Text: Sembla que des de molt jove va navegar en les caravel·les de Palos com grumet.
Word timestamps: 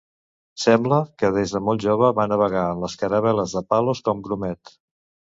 Sembla 0.61 0.95
que 1.23 1.29
des 1.35 1.51
de 1.55 1.59
molt 1.65 1.83
jove 1.83 2.09
va 2.19 2.25
navegar 2.31 2.63
en 2.69 2.81
les 2.85 2.95
caravel·les 3.01 3.53
de 3.59 3.63
Palos 3.75 4.01
com 4.09 4.23
grumet. 4.29 4.73